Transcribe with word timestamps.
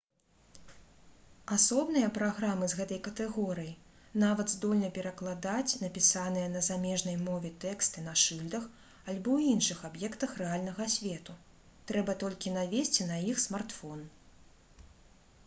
асобныя 1.55 2.07
праграмы 2.13 2.67
з 2.71 2.77
гэтай 2.77 2.99
катэгорыі 3.07 3.73
нават 4.23 4.53
здольны 4.53 4.87
перакладаць 4.95 5.77
напісаныя 5.83 6.47
на 6.55 6.63
замежнай 6.69 7.17
мове 7.27 7.51
тэксты 7.65 8.03
на 8.07 8.15
шыльдах 8.23 8.65
альбо 9.13 9.35
іншых 9.53 9.83
аб'ектах 9.91 10.33
рэальнага 10.43 10.87
свету 10.95 11.35
трэба 11.91 12.17
толькі 12.25 12.55
навесці 12.57 13.07
на 13.13 13.21
іх 13.35 13.43
смартфон 13.45 14.01